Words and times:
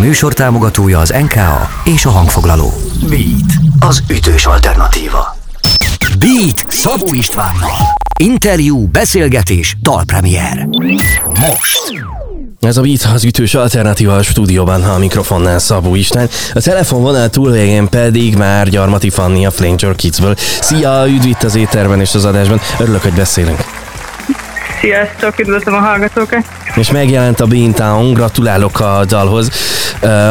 műsor 0.00 0.32
támogatója 0.32 0.98
az 0.98 1.14
NKA 1.20 1.68
és 1.84 2.04
a 2.04 2.10
hangfoglaló. 2.10 2.72
Beat, 3.08 3.52
az 3.80 4.02
ütős 4.08 4.46
alternatíva. 4.46 5.36
Beat 6.18 6.64
Szabó 6.68 7.14
Istvánnal. 7.14 7.76
Interjú, 8.18 8.86
beszélgetés, 8.86 9.76
dalpremier. 9.80 10.68
Most. 11.40 12.04
Ez 12.60 12.76
a 12.76 12.82
Beat 12.82 13.08
az 13.14 13.24
ütős 13.24 13.54
alternatíva 13.54 14.16
a 14.16 14.22
stúdióban, 14.22 14.82
a 14.82 14.98
mikrofonnál 14.98 15.58
Szabó 15.58 15.94
István. 15.94 16.28
A 16.54 16.60
telefonvonal 16.60 17.28
túlvégén 17.28 17.88
pedig 17.88 18.36
már 18.36 18.68
Gyarmati 18.68 19.10
Fanni 19.10 19.46
a 19.46 19.50
Flanger 19.50 19.94
Kidsből. 19.94 20.34
Szia, 20.60 21.04
üdv 21.08 21.26
itt 21.26 21.42
az 21.42 21.54
éterben 21.54 22.00
és 22.00 22.14
az 22.14 22.24
adásban. 22.24 22.60
Örülök, 22.78 23.02
hogy 23.02 23.12
beszélünk. 23.12 23.79
Sziasztok, 24.80 25.38
üdvözlöm 25.38 25.74
a 25.74 25.78
hallgatókat! 25.78 26.44
És 26.74 26.90
megjelent 26.90 27.40
a 27.40 27.46
Beantown, 27.46 28.12
gratulálok 28.12 28.80
a 28.80 29.04
dalhoz. 29.08 29.50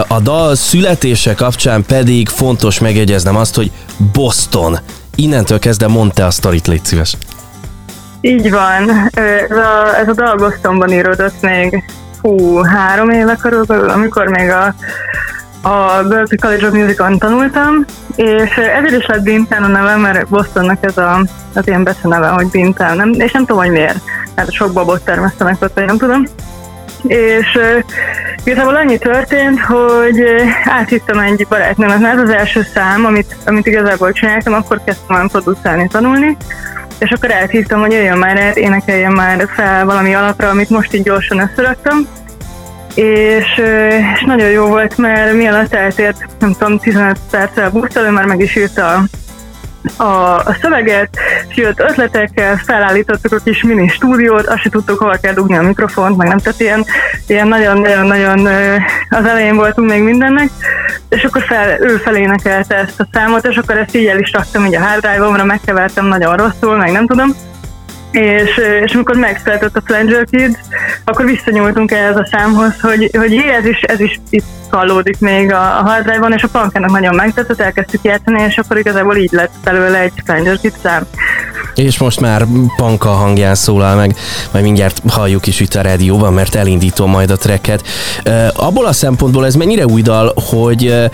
A 0.07 0.19
dal 0.19 0.56
születése 0.56 1.33
kapcsán 1.33 1.86
pedig 1.87 2.29
fontos 2.29 2.79
megjegyeznem 2.79 3.36
azt, 3.36 3.56
hogy 3.56 3.71
Boston. 4.14 4.78
Innentől 5.15 5.59
kezdve 5.59 5.87
mondta 5.87 6.25
a 6.25 6.32
sztorit, 6.32 6.68
légy 6.68 6.86
szíves. 6.86 7.18
Így 8.21 8.51
van. 8.51 9.09
Ez 9.14 9.57
a, 9.57 9.97
ez 9.97 10.07
a 10.07 10.14
dal 10.14 10.36
Bostonban 10.36 10.92
íródott 10.92 11.42
még 11.42 11.84
hú, 12.21 12.61
három 12.61 13.09
éve 13.09 13.36
körülbelül, 13.36 13.89
amikor 13.89 14.28
még 14.28 14.50
a, 14.50 14.65
a 15.70 16.04
Berkeley 16.07 16.39
College 16.42 16.68
of 16.68 16.73
Music-on 16.73 17.18
tanultam, 17.18 17.86
és 18.15 18.50
ezért 18.51 19.00
is 19.00 19.06
lett 19.06 19.23
Beantown 19.23 19.64
a 19.64 19.68
nevem, 19.68 20.00
mert 20.00 20.28
Bostonnak 20.28 20.78
ez 20.81 20.97
a, 20.97 21.25
az 21.54 21.68
ilyen 21.68 21.84
beceneve, 21.84 22.28
hogy 22.28 22.47
Beantown, 22.47 22.95
nem, 22.95 23.11
és 23.11 23.31
nem 23.31 23.45
tudom, 23.45 23.61
hogy 23.61 23.71
miért, 23.71 24.00
mert 24.39 24.52
sok 24.52 24.74
babot 24.74 25.04
termesztenek 25.04 25.56
vagy 25.60 25.86
nem 25.86 25.98
tudom. 25.98 26.24
És 27.07 27.56
uh, 27.56 27.84
igazából 28.43 28.75
annyi 28.75 28.98
történt, 28.98 29.60
hogy 29.60 30.20
uh, 30.20 30.42
áthittem 30.64 31.20
egy 31.20 31.46
barátnőmet, 31.50 32.00
mert 32.00 32.17
ez 32.17 32.22
az 32.22 32.30
első 32.30 32.68
szám, 32.73 33.06
amit, 33.06 33.36
amit 33.46 33.68
igazából 33.68 34.12
csináltam, 34.12 34.54
akkor 34.54 34.81
kezdtem 34.84 35.16
el 35.16 35.28
producálni, 35.31 35.88
tanulni, 35.88 36.38
és 36.98 37.12
akkor 37.12 37.31
elhívtam, 37.31 37.80
hogy 37.80 37.92
jöjjön 37.92 38.18
már 38.18 38.40
el, 38.40 38.52
énekeljen 38.52 39.12
már 39.12 39.48
fel 39.56 39.86
valami 39.86 40.14
alapra, 40.16 40.50
amit 40.50 40.70
most 40.70 40.94
így 40.94 41.03
gyorsan 41.03 41.40
összeraktam. 41.40 42.08
És, 42.94 43.62
és 44.14 44.24
nagyon 44.26 44.50
jó 44.50 44.66
volt, 44.66 44.98
mert 44.98 45.34
mi 45.34 45.48
alatt 45.48 45.74
eltért, 45.74 46.26
nem 46.40 46.53
tudom, 46.59 46.80
15 46.80 47.20
perccel 47.31 47.70
busztal, 47.70 48.12
már 48.12 48.26
meg 48.26 48.40
is 48.40 48.56
írta 48.56 48.88
a, 48.88 49.03
a 49.97 50.53
szöveget, 50.61 51.17
jött 51.55 51.80
ötletekkel, 51.80 52.58
felállítottuk 52.58 53.31
a 53.31 53.44
kis 53.44 53.63
mini 53.63 53.88
stúdiót, 53.88 54.47
azt 54.47 54.61
se 54.61 54.69
tudtuk, 54.69 54.99
hol 54.99 55.17
kell 55.22 55.33
dugni 55.33 55.58
a 55.58 55.61
mikrofont, 55.61 56.17
meg 56.17 56.27
nem, 56.27 56.38
tehát 56.38 56.59
ilyen, 56.59 56.85
ilyen 57.27 57.47
nagyon-nagyon-nagyon 57.47 58.45
az 59.09 59.25
elején 59.25 59.55
voltunk 59.55 59.89
még 59.89 60.02
mindennek, 60.02 60.50
és 61.09 61.23
akkor 61.23 61.41
fel, 61.41 61.81
ő 61.81 61.97
felénekelte 61.97 62.75
ezt 62.75 63.00
a 63.00 63.07
számot, 63.11 63.45
és 63.45 63.55
akkor 63.55 63.77
ezt 63.77 63.95
így 63.95 64.05
el 64.05 64.19
is 64.19 64.31
raktam 64.31 64.66
így 64.66 64.75
a 64.75 64.81
hard 64.81 65.02
drive-omra, 65.02 65.44
megkevertem 65.44 66.05
nagyon 66.05 66.35
rosszul, 66.35 66.77
meg 66.77 66.91
nem 66.91 67.07
tudom, 67.07 67.35
és, 68.12 68.60
és 68.86 68.94
amikor 68.94 69.16
megszületett 69.16 69.76
a 69.76 69.82
Flanger 69.86 70.26
Kids, 70.32 70.60
akkor 71.04 71.26
visszanyúltunk 71.26 71.92
ehhez 71.92 72.16
a 72.16 72.28
számhoz, 72.32 72.80
hogy, 72.82 73.10
hogy 73.18 73.32
jé, 73.32 73.50
ez 73.50 73.66
is, 73.66 73.82
ez 73.82 74.00
is 74.00 74.20
itt 74.30 74.46
hallódik 74.70 75.20
még 75.20 75.54
a, 75.54 75.62
a 75.80 75.82
hard 75.84 76.04
drive-on, 76.04 76.32
és 76.32 76.44
a 76.44 76.48
punkának 76.48 76.92
nagyon 76.92 77.16
megtetett, 77.16 77.60
elkezdtük 77.60 78.04
játszani, 78.04 78.44
és 78.48 78.58
akkor 78.58 78.78
igazából 78.78 79.16
így 79.16 79.32
lett 79.32 79.52
belőle 79.64 80.00
egy 80.00 80.12
Flanger 80.26 80.60
Kids 80.60 80.76
szám. 80.84 81.06
És 81.76 81.98
most 81.98 82.20
már 82.20 82.46
panka 82.76 83.10
hangján 83.10 83.56
szólal 83.56 83.96
meg, 83.96 84.16
majd 84.52 84.64
mindjárt 84.64 85.02
halljuk 85.10 85.48
is 85.48 85.60
itt 85.60 85.74
a 85.74 85.82
rádióban, 85.82 86.34
mert 86.34 86.56
elindítom 86.56 87.10
majd 87.10 87.30
a 87.30 87.38
tracket. 87.38 87.88
Abból 88.54 88.86
a 88.86 88.94
szempontból 88.94 89.46
ez 89.46 89.56
mennyire 89.56 89.86
új 89.86 90.02
dal, 90.02 90.34
hogy 90.50 91.10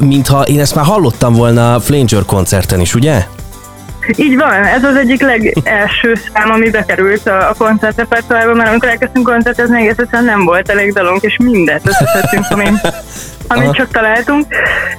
mintha 0.00 0.42
én 0.42 0.60
ezt 0.60 0.74
már 0.74 0.84
hallottam 0.84 1.32
volna 1.32 1.80
Flanger 1.80 2.24
koncerten 2.24 2.80
is, 2.80 2.94
ugye? 2.94 3.26
Így 4.16 4.36
van, 4.36 4.52
ez 4.52 4.84
az 4.84 4.96
egyik 4.96 5.20
legelső 5.20 6.14
szám, 6.14 6.50
ami 6.50 6.70
bekerült 6.70 7.26
a, 7.26 7.48
a 7.48 7.54
koncertrepertoárba, 7.58 8.54
mert 8.54 8.68
amikor 8.68 8.88
elkezdtünk 8.88 9.26
koncertezni, 9.26 9.76
egész 9.76 9.98
egyszerűen 9.98 10.24
nem 10.24 10.44
volt 10.44 10.70
elég 10.70 10.92
dalunk, 10.92 11.22
és 11.22 11.36
mindent 11.42 11.88
összeszedtünk, 11.88 12.44
ami, 12.48 12.64
amit 13.48 13.74
csak 13.74 13.90
találtunk, 13.90 14.46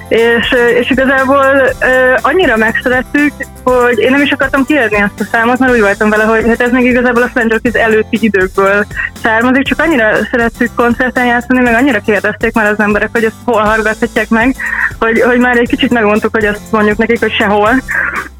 és, 0.08 0.54
és 0.80 0.90
igazából 0.90 1.44
uh, 1.80 2.18
annyira 2.20 2.56
megszerettük, 2.56 3.32
hogy 3.64 3.98
én 3.98 4.10
nem 4.10 4.22
is 4.22 4.30
akartam 4.30 4.64
kiadni 4.64 5.02
azt 5.02 5.20
a 5.20 5.24
számot, 5.32 5.58
mert 5.58 5.72
úgy 5.72 5.80
voltam 5.80 6.10
vele, 6.10 6.24
hogy 6.24 6.44
hát 6.46 6.60
ez 6.60 6.70
még 6.70 6.84
igazából 6.84 7.22
a 7.22 7.28
Flanger 7.28 7.60
Kids 7.60 7.76
előtti 7.76 8.18
időkből 8.20 8.86
származik, 9.22 9.64
csak 9.64 9.80
annyira 9.80 10.10
szerettük 10.30 10.70
koncerten 10.74 11.26
játszani, 11.26 11.60
meg 11.60 11.74
annyira 11.74 12.00
kérdezték 12.00 12.54
már 12.54 12.66
az 12.66 12.80
emberek, 12.80 13.08
hogy 13.12 13.24
ezt 13.24 13.34
hol 13.44 13.62
hallgathatják 13.62 14.28
meg, 14.28 14.56
hogy, 14.98 15.20
hogy 15.20 15.38
már 15.38 15.56
egy 15.56 15.68
kicsit 15.68 15.90
megmondtuk, 15.90 16.34
hogy 16.34 16.44
azt 16.44 16.70
mondjuk 16.70 16.96
nekik, 16.96 17.20
hogy 17.20 17.32
sehol, 17.32 17.82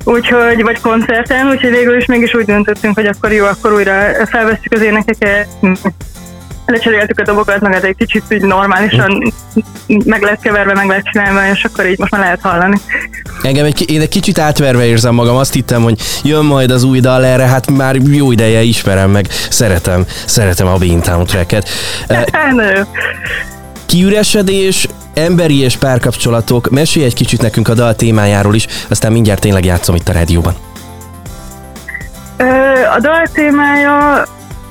úgyhogy, 0.07 0.63
vagy 0.63 0.81
koncerten, 0.81 1.49
úgyhogy 1.49 1.71
végül 1.71 1.97
is 1.97 2.07
mégis 2.07 2.35
úgy 2.35 2.45
döntöttünk, 2.45 2.95
hogy 2.95 3.07
akkor 3.07 3.33
jó, 3.33 3.45
akkor 3.45 3.73
újra 3.73 4.27
felveszük 4.27 4.73
az 4.73 4.83
énekeket, 4.83 5.49
lecseréltük 6.67 7.19
a 7.19 7.23
dobokat, 7.23 7.61
meg 7.61 7.75
ez 7.75 7.83
egy 7.83 7.97
kicsit 7.97 8.23
így 8.29 8.43
normálisan 8.43 9.33
meg 9.87 10.23
lehet 10.23 10.41
keverve, 10.41 10.75
meg 10.75 10.87
lehet 10.87 11.05
csinálva, 11.05 11.49
és 11.53 11.65
akkor 11.65 11.87
így 11.87 11.99
most 11.99 12.11
már 12.11 12.21
lehet 12.21 12.41
hallani. 12.41 12.77
Engem 13.43 13.65
egy, 13.65 13.91
én 13.91 14.01
egy 14.01 14.09
kicsit 14.09 14.39
átverve 14.39 14.87
érzem 14.87 15.15
magam, 15.15 15.37
azt 15.37 15.53
hittem, 15.53 15.83
hogy 15.83 16.01
jön 16.23 16.45
majd 16.45 16.71
az 16.71 16.83
új 16.83 17.01
dal 17.01 17.25
erre, 17.25 17.47
hát 17.47 17.71
már 17.71 17.95
jó 17.95 18.33
ideje 18.33 18.63
ismerem 18.63 19.11
meg, 19.11 19.27
szeretem, 19.51 20.05
szeretem 20.27 20.67
a 20.67 20.77
Beantown 20.77 21.27
tracket. 21.27 21.69
Kiüresedés, 23.87 24.89
emberi 25.19 25.61
és 25.61 25.77
párkapcsolatok, 25.77 26.71
mesélj 26.71 27.05
egy 27.05 27.15
kicsit 27.15 27.43
nekünk 27.43 27.69
a 27.69 27.75
dal 27.75 27.95
témájáról 27.95 28.55
is, 28.55 28.67
aztán 28.89 29.13
mindjárt 29.13 29.41
tényleg 29.41 29.65
játszom 29.65 29.95
itt 29.95 30.09
a 30.09 30.13
rádióban. 30.13 30.55
A 32.97 33.01
dal 33.01 33.27
témája 33.33 34.25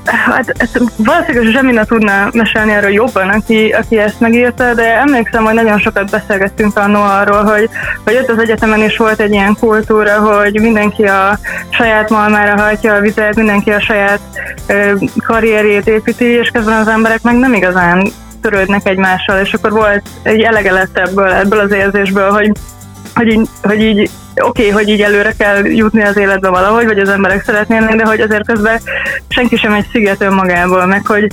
Hát 0.06 0.54
ezt 0.56 0.80
valószínűleg 0.96 1.52
Zsemina 1.52 1.84
tudna 1.84 2.28
mesélni 2.32 2.72
erről 2.72 2.90
jobban, 2.90 3.28
aki, 3.28 3.68
aki 3.68 3.98
ezt 3.98 4.20
megírta, 4.20 4.74
de 4.74 4.96
emlékszem, 4.96 5.44
hogy 5.44 5.54
nagyon 5.54 5.78
sokat 5.78 6.10
beszélgettünk 6.10 6.76
annó 6.76 7.02
arról, 7.02 7.44
hogy, 7.44 7.68
hogy 8.04 8.16
ott 8.16 8.28
az 8.28 8.38
egyetemen 8.38 8.82
is 8.82 8.96
volt 8.96 9.20
egy 9.20 9.32
ilyen 9.32 9.56
kultúra, 9.60 10.18
hogy 10.18 10.60
mindenki 10.60 11.04
a 11.04 11.38
saját 11.70 12.10
malmára 12.10 12.62
hajtja 12.62 12.94
a 12.94 13.00
vizet, 13.00 13.34
mindenki 13.34 13.70
a 13.70 13.80
saját 13.80 14.20
ö, 14.66 14.92
karrierjét 15.26 15.88
építi, 15.88 16.24
és 16.24 16.50
közben 16.52 16.80
az 16.80 16.88
emberek 16.88 17.22
meg 17.22 17.36
nem 17.36 17.54
igazán 17.54 18.12
törődnek 18.48 18.88
egymással, 18.88 19.40
és 19.40 19.52
akkor 19.52 19.70
volt 19.70 20.02
egy 20.22 20.40
elege 20.40 20.72
lett 20.72 20.98
ebből, 20.98 21.32
ebből 21.32 21.58
az 21.58 21.72
érzésből, 21.72 22.30
hogy 22.30 22.52
hogy 23.14 23.28
így, 23.28 23.48
hogy 23.62 23.80
így 23.80 24.10
oké, 24.34 24.62
okay, 24.62 24.70
hogy 24.70 24.88
így 24.88 25.00
előre 25.00 25.32
kell 25.38 25.64
jutni 25.64 26.02
az 26.02 26.16
életbe 26.16 26.48
valahogy, 26.48 26.84
vagy 26.84 26.98
az 26.98 27.08
emberek 27.08 27.44
szeretnének, 27.44 27.96
de 27.96 28.04
hogy 28.04 28.20
azért 28.20 28.46
közben 28.46 28.80
senki 29.28 29.56
sem 29.56 29.72
egy 29.72 29.86
sziget 29.92 30.22
önmagából, 30.22 30.86
meg 30.86 31.06
hogy 31.06 31.26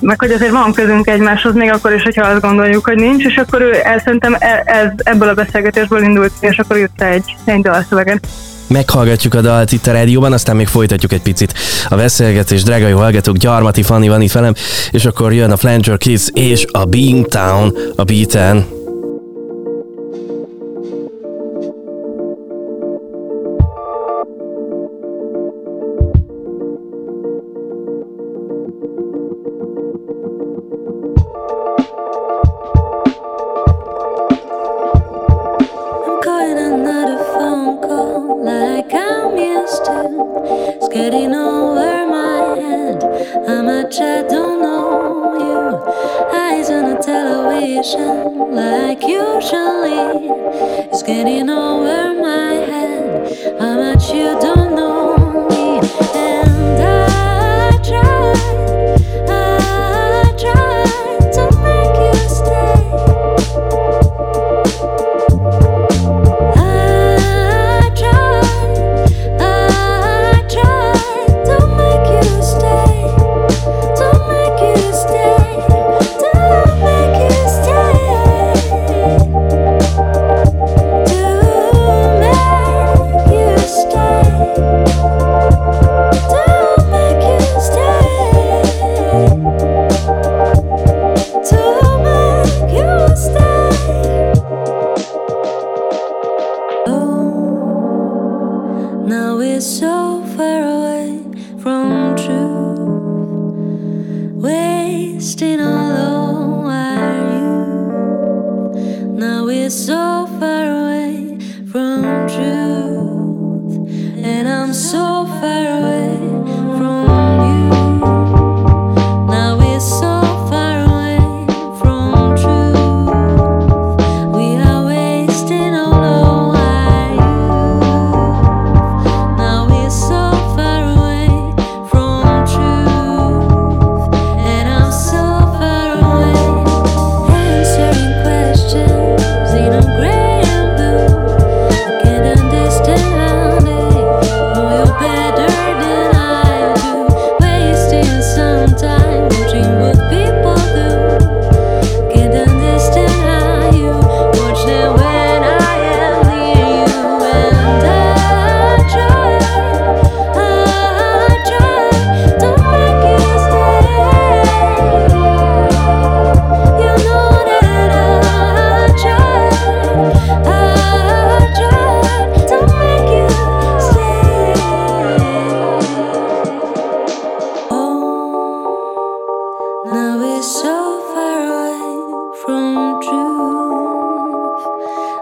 meg 0.00 0.18
hogy 0.18 0.30
azért 0.30 0.50
van 0.50 0.72
közünk 0.72 1.06
egymáshoz, 1.06 1.54
még 1.54 1.72
akkor 1.72 1.92
is, 1.92 2.02
hogyha 2.02 2.26
azt 2.26 2.40
gondoljuk, 2.40 2.84
hogy 2.84 2.96
nincs, 2.96 3.24
és 3.24 3.36
akkor 3.36 3.60
ő 3.60 3.74
el, 3.82 3.98
szerintem 3.98 4.36
e, 4.38 4.62
ez, 4.64 4.88
ebből 4.96 5.28
a 5.28 5.34
beszélgetésből 5.34 6.02
indult 6.02 6.32
és 6.40 6.58
akkor 6.58 6.76
jött 6.76 7.02
egy, 7.02 7.36
egy 7.44 7.62
dalszöveget. 7.62 8.26
Meghallgatjuk 8.66 9.34
a 9.34 9.40
dalt 9.40 9.72
itt 9.72 9.86
a 9.86 9.92
rádióban, 9.92 10.32
aztán 10.32 10.56
még 10.56 10.66
folytatjuk 10.66 11.12
egy 11.12 11.22
picit 11.22 11.54
a 11.88 11.96
beszélgetés. 11.96 12.62
Drága 12.62 12.86
jó 12.86 12.98
hallgatók, 12.98 13.36
Gyarmati 13.36 13.82
Fanni 13.82 14.08
van 14.08 14.20
itt 14.20 14.32
velem, 14.32 14.54
és 14.90 15.04
akkor 15.04 15.32
jön 15.32 15.50
a 15.50 15.56
Flanger 15.56 15.98
Kids 15.98 16.28
és 16.32 16.64
a 16.70 16.84
Being 16.84 17.26
Town, 17.26 17.76
a 17.96 18.04
Beaten. 18.04 18.83
much 43.94 44.00
I 44.00 44.22
don't 44.28 44.60
know 44.60 45.34
you. 45.38 46.36
Eyes 46.36 46.70
on 46.70 46.96
a 46.96 47.02
television, 47.02 48.50
like 48.52 49.02
usually, 49.02 50.30
it's 50.90 51.02
getting 51.02 51.48
over 51.48 52.14
my 52.20 52.54
head. 52.70 53.60
How 53.60 53.74
much 53.76 54.10
you 54.10 54.38
don't 54.40 54.74
know. 54.74 54.93
Now 99.06 99.36
we're 99.36 99.60
so 99.60 100.24
far 100.34 100.62
away 100.62 101.20
from 101.58 102.16
truth, 102.16 102.78
wasting 104.34 105.60
all 105.60 106.66
our 106.70 107.14
youth. 107.34 108.76
Now 109.18 109.44
we're 109.44 109.68
so 109.68 110.03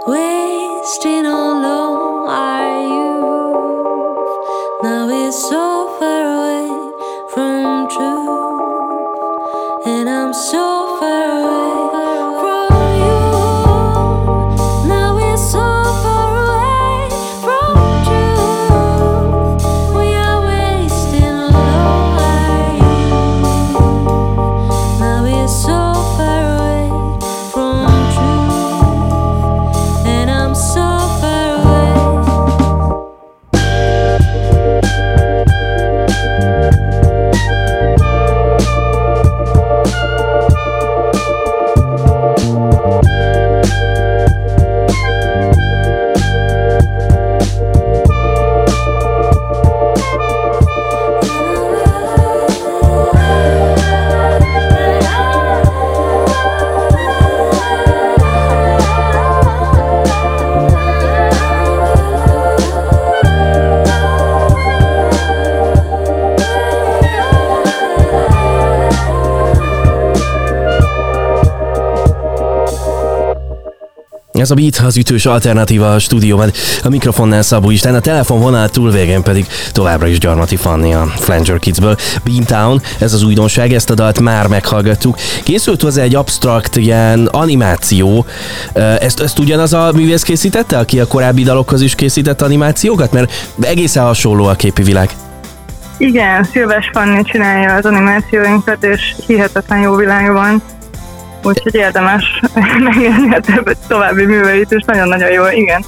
wasting 0.06 1.26
all 1.26 1.61
Ez 74.42 74.50
a 74.50 74.54
Beat, 74.54 74.76
az 74.76 74.96
ütős 74.96 75.26
alternatíva 75.26 75.92
a 75.92 75.98
stúdióban. 75.98 76.50
A 76.84 76.88
mikrofonnál 76.88 77.42
Szabó 77.42 77.70
Isten, 77.70 77.94
a 77.94 78.00
telefonvonal 78.00 78.68
túlvégén 78.68 79.22
pedig 79.22 79.46
továbbra 79.72 80.06
is 80.06 80.18
Gyarmati 80.18 80.56
Fanni 80.56 80.94
a 80.94 81.06
Flanger 81.16 81.58
Kidsből. 81.58 81.96
Beantown, 82.24 82.82
ez 82.98 83.12
az 83.12 83.22
újdonság, 83.22 83.72
ezt 83.72 83.90
a 83.90 83.94
dalt 83.94 84.20
már 84.20 84.46
meghallgattuk. 84.46 85.18
Készült 85.42 85.82
hozzá 85.82 86.02
egy 86.02 86.14
abstrakt 86.14 86.76
ilyen 86.76 87.26
animáció. 87.26 88.26
Ezt, 89.00 89.20
ezt 89.20 89.38
ugyanaz 89.38 89.72
a 89.72 89.90
művész 89.94 90.22
készítette, 90.22 90.78
aki 90.78 91.00
a 91.00 91.06
korábbi 91.06 91.42
dalokhoz 91.42 91.80
is 91.82 91.94
készített 91.94 92.42
animációkat? 92.42 93.12
Mert 93.12 93.32
egészen 93.60 94.04
hasonló 94.04 94.44
a 94.44 94.54
képi 94.54 94.82
világ. 94.82 95.10
Igen, 95.96 96.44
Szilves 96.44 96.90
Fanni 96.92 97.22
csinálja 97.22 97.74
az 97.74 97.84
animációinkat, 97.84 98.84
és 98.84 99.14
hihetetlen 99.26 99.80
jó 99.80 99.94
világa 99.94 100.32
van. 100.32 100.62
Úgyhogy 101.42 101.74
érdemes 101.74 102.24
megnézni 102.84 103.34
a 103.34 103.40
további 103.88 104.24
műveit, 104.24 104.72
és 104.72 104.82
nagyon-nagyon 104.86 105.30
jó, 105.32 105.44
igen. 105.50 105.84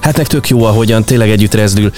Hát 0.00 0.16
meg 0.16 0.26
tök 0.26 0.48
jó, 0.48 0.64
ahogyan 0.64 1.04
tényleg 1.04 1.30
együtt 1.30 1.54
rezdül 1.54 1.90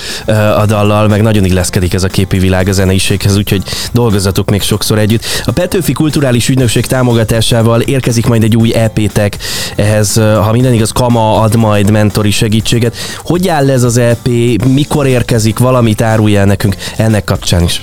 a 0.56 0.66
dallal, 0.66 1.08
meg 1.08 1.22
nagyon 1.22 1.44
illeszkedik 1.44 1.94
ez 1.94 2.02
a 2.02 2.08
képi 2.08 2.38
világ 2.38 2.68
a 2.68 2.72
zeneiséghez, 2.72 3.36
úgyhogy 3.36 3.62
dolgozatok 3.92 4.50
még 4.50 4.62
sokszor 4.62 4.98
együtt. 4.98 5.24
A 5.44 5.52
Petőfi 5.52 5.92
Kulturális 5.92 6.48
Ügynökség 6.48 6.86
támogatásával 6.86 7.80
érkezik 7.80 8.26
majd 8.26 8.42
egy 8.42 8.56
új 8.56 8.74
EP-tek, 8.74 9.36
ehhez, 9.76 10.14
ha 10.14 10.52
minden 10.52 10.72
igaz, 10.72 10.90
Kama 10.90 11.40
ad 11.40 11.56
majd 11.56 11.90
mentori 11.90 12.30
segítséget. 12.30 12.96
Hogy 13.16 13.48
áll 13.48 13.70
ez 13.70 13.82
az 13.82 13.96
EP, 13.96 14.28
mikor 14.66 15.06
érkezik, 15.06 15.58
valamit 15.58 16.02
árulj 16.02 16.36
nekünk 16.44 16.76
ennek 16.96 17.24
kapcsán 17.24 17.62
is? 17.62 17.82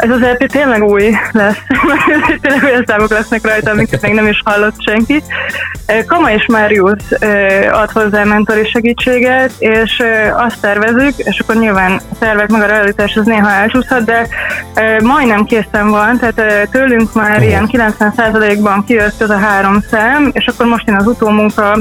Ez 0.00 0.10
az 0.10 0.22
EP 0.22 0.46
tényleg 0.46 0.82
új 0.82 1.10
lesz, 1.32 1.56
tényleg 2.40 2.64
olyan 2.64 2.84
számok 2.86 3.10
lesznek 3.10 3.46
rajta, 3.46 3.70
amiket 3.70 4.02
még 4.02 4.14
nem 4.14 4.26
is 4.26 4.42
hallott 4.44 4.82
senki. 4.86 5.22
Kama 6.06 6.30
és 6.30 6.46
Marius 6.46 7.02
ad 7.70 7.90
hozzá 7.90 8.24
mentori 8.24 8.64
segítséget, 8.64 9.52
és 9.58 10.02
azt 10.36 10.60
tervezük, 10.60 11.16
és 11.16 11.38
akkor 11.38 11.56
nyilván 11.56 11.92
a 11.92 12.18
tervek 12.18 12.48
meg 12.48 12.62
a 12.62 12.66
realitás 12.66 13.16
az 13.16 13.26
néha 13.26 13.50
elcsúszhat, 13.50 14.04
de 14.04 14.28
majdnem 15.02 15.44
készen 15.44 15.90
van, 15.90 16.18
tehát 16.18 16.68
tőlünk 16.70 17.14
már 17.14 17.42
ilyen 17.42 17.68
90%-ban 17.72 18.84
kijött 18.84 19.20
ez 19.20 19.30
a 19.30 19.38
három 19.38 19.80
szem, 19.90 20.30
és 20.32 20.46
akkor 20.46 20.66
most 20.66 20.88
én 20.88 20.94
az 20.94 21.06
utómunka 21.06 21.78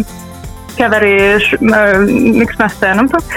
keverés, 0.76 1.56
mixmaster, 2.32 2.96
nem 2.96 3.08
tudom, 3.08 3.28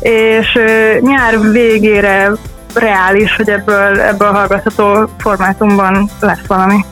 és 0.00 0.58
nyár 1.00 1.40
végére 1.52 2.30
reális, 2.74 3.36
hogy 3.36 3.48
ebből, 3.48 4.00
ebből 4.00 4.32
hallgatható 4.32 5.08
formátumban 5.18 6.10
lesz 6.20 6.46
valami 6.46 6.84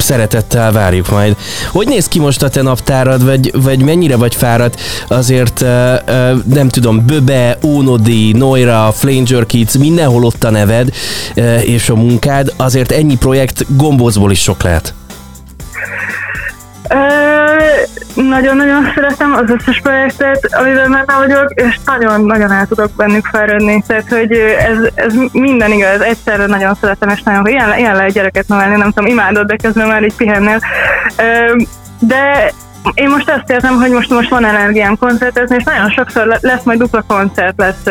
szeretettel 0.00 0.72
várjuk 0.72 1.10
majd. 1.10 1.36
Hogy 1.70 1.86
néz 1.86 2.08
ki 2.08 2.18
most 2.18 2.42
a 2.42 2.48
te 2.48 2.62
naptárad, 2.62 3.24
vagy, 3.24 3.62
vagy 3.62 3.82
mennyire 3.82 4.16
vagy 4.16 4.34
fáradt? 4.34 4.80
Azért 5.08 5.60
nem 6.54 6.68
tudom, 6.68 7.06
Böbe, 7.06 7.58
Ónodi, 7.64 8.32
Noira, 8.32 8.92
Flanger 8.92 9.46
Kids, 9.46 9.78
mindenhol 9.78 10.24
ott 10.24 10.44
a 10.44 10.50
neved 10.50 10.88
és 11.62 11.88
a 11.88 11.94
munkád, 11.94 12.52
azért 12.56 12.92
ennyi 12.92 13.16
projekt 13.16 13.76
gombózból 13.76 14.30
is 14.30 14.42
sok 14.42 14.62
lehet. 14.62 14.94
Nagyon-nagyon 18.14 18.92
szeretem 18.94 19.32
az 19.32 19.50
összes 19.50 19.80
projektet, 19.82 20.48
amivel 20.50 20.88
benne 20.88 21.18
vagyok, 21.18 21.52
és 21.54 21.78
nagyon-nagyon 21.84 22.52
el 22.52 22.66
tudok 22.66 22.90
bennük 22.96 23.26
felrődni. 23.26 23.82
Tehát, 23.86 24.08
hogy 24.08 24.32
ez, 24.32 24.78
ez 24.94 25.14
minden 25.32 25.70
igaz, 25.72 26.00
egyszerre 26.00 26.46
nagyon 26.46 26.74
szeretem, 26.74 27.08
és 27.08 27.22
nagyon, 27.22 27.46
ilyen, 27.46 27.78
ilyen 27.78 27.96
lehet 27.96 28.12
gyereket 28.12 28.48
nevelni, 28.48 28.76
nem 28.76 28.90
tudom, 28.92 29.10
imádod, 29.10 29.46
de 29.46 29.56
közben 29.56 29.86
már 29.86 30.02
így 30.02 30.16
pihennél. 30.16 30.60
De 31.98 32.52
én 32.94 33.08
most 33.08 33.30
azt 33.30 33.50
értem, 33.50 33.74
hogy 33.74 33.90
most, 33.90 34.10
most 34.10 34.30
van 34.30 34.44
energiám 34.44 34.96
koncertezni, 34.96 35.56
és 35.56 35.64
nagyon 35.64 35.90
sokszor 35.90 36.38
lesz 36.40 36.62
majd 36.62 36.78
dupla 36.78 37.04
koncert, 37.06 37.58
lesz 37.58 37.84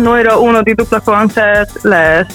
Noira 0.00 0.40
Ónodi 0.40 0.72
dupla 0.72 1.00
koncert 1.00 1.70
lesz, 1.82 2.34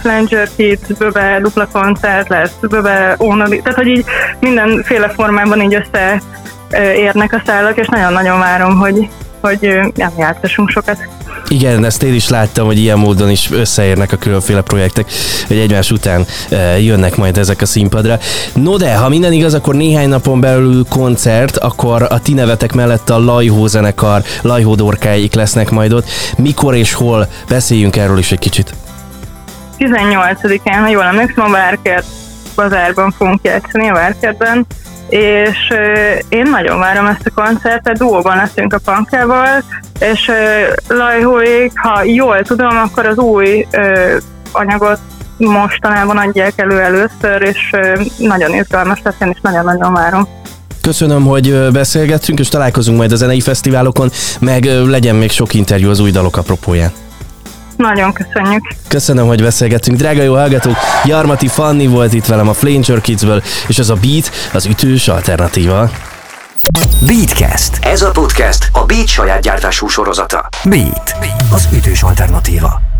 Flanger 0.00 0.48
Kids 0.56 0.92
Böbe 0.98 1.38
dupla 1.42 1.68
koncert 1.72 2.28
lesz, 2.28 2.52
Böbe 2.60 3.16
Ónodi, 3.20 3.62
tehát 3.62 3.78
hogy 3.78 3.86
így 3.86 4.04
mindenféle 4.40 5.08
formában 5.08 5.62
így 5.62 5.74
össze 5.74 6.22
érnek 6.80 7.32
a 7.32 7.42
szállak, 7.46 7.76
és 7.76 7.86
nagyon-nagyon 7.86 8.38
várom, 8.38 8.78
hogy, 8.78 9.08
hogy 9.40 9.80
nem 9.94 10.12
játszunk 10.18 10.70
sokat. 10.70 11.15
Igen, 11.48 11.84
ezt 11.84 12.02
én 12.02 12.14
is 12.14 12.28
láttam, 12.28 12.66
hogy 12.66 12.78
ilyen 12.78 12.98
módon 12.98 13.30
is 13.30 13.50
összeérnek 13.50 14.12
a 14.12 14.16
különféle 14.16 14.60
projektek, 14.60 15.10
hogy 15.46 15.58
egymás 15.58 15.90
után 15.90 16.26
jönnek 16.80 17.16
majd 17.16 17.38
ezek 17.38 17.60
a 17.60 17.66
színpadra. 17.66 18.18
No 18.54 18.76
de, 18.76 18.96
ha 18.96 19.08
minden 19.08 19.32
igaz, 19.32 19.54
akkor 19.54 19.74
néhány 19.74 20.08
napon 20.08 20.40
belül 20.40 20.84
koncert, 20.88 21.56
akkor 21.56 22.06
a 22.08 22.20
ti 22.20 22.32
nevetek 22.32 22.72
mellett 22.72 23.10
a 23.10 23.18
Lajhó 23.18 23.66
zenekar, 23.66 24.22
Lajhó 24.42 24.74
dorkáik 24.74 25.34
lesznek 25.34 25.70
majd 25.70 25.92
ott. 25.92 26.08
Mikor 26.38 26.74
és 26.74 26.92
hol? 26.92 27.28
Beszéljünk 27.48 27.96
erről 27.96 28.18
is 28.18 28.32
egy 28.32 28.38
kicsit. 28.38 28.74
18-án, 29.78 30.80
ha 30.80 30.88
jól 30.88 31.04
emlékszem, 31.04 31.44
a 31.44 31.50
Várkert 31.50 32.06
bazárban 32.54 33.10
fogunk 33.10 33.40
játszani, 33.42 33.88
a 33.88 33.92
Várkertben 33.92 34.66
és 35.08 35.56
én 36.28 36.50
nagyon 36.50 36.78
várom 36.78 37.06
ezt 37.06 37.30
a 37.34 37.42
koncertet, 37.42 37.98
duóban 37.98 38.36
leszünk 38.36 38.72
a 38.72 38.78
pankával, 38.84 39.62
és 39.98 40.30
Lajhóig, 40.88 41.72
ha 41.74 42.02
jól 42.04 42.42
tudom, 42.42 42.76
akkor 42.76 43.06
az 43.06 43.18
új 43.18 43.66
anyagot 44.52 44.98
mostanában 45.36 46.16
adják 46.16 46.52
elő 46.56 46.80
először, 46.80 47.42
és 47.42 47.70
nagyon 48.18 48.54
izgalmas 48.54 49.00
lesz, 49.02 49.14
én 49.20 49.30
is 49.30 49.40
nagyon-nagyon 49.42 49.92
várom. 49.92 50.28
Köszönöm, 50.80 51.22
hogy 51.22 51.70
beszélgettünk, 51.72 52.38
és 52.38 52.48
találkozunk 52.48 52.98
majd 52.98 53.12
a 53.12 53.16
zenei 53.16 53.40
fesztiválokon, 53.40 54.10
meg 54.40 54.64
legyen 54.64 55.14
még 55.14 55.30
sok 55.30 55.54
interjú 55.54 55.90
az 55.90 56.00
új 56.00 56.10
dalok 56.10 56.36
apropóján. 56.36 56.92
Nagyon 57.76 58.12
köszönjük. 58.12 58.62
Köszönöm, 58.88 59.26
hogy 59.26 59.42
beszélgettünk. 59.42 59.98
Drága 59.98 60.22
jó 60.22 60.34
hallgatók, 60.34 60.76
Jarmati 61.04 61.48
Fanni 61.48 61.86
volt 61.86 62.12
itt 62.12 62.26
velem 62.26 62.48
a 62.48 62.52
Flanger 62.52 63.00
Kidsből, 63.00 63.42
és 63.66 63.78
az 63.78 63.90
a 63.90 63.94
Beat, 63.94 64.30
az 64.52 64.66
ütős 64.66 65.08
alternatíva. 65.08 65.90
Beatcast. 67.06 67.78
Ez 67.80 68.02
a 68.02 68.10
podcast 68.10 68.68
a 68.72 68.84
Beat 68.84 69.06
saját 69.06 69.40
gyártású 69.40 69.88
sorozata. 69.88 70.48
Beat, 70.64 71.16
az 71.52 71.68
ütős 71.72 72.02
alternatíva. 72.02 72.95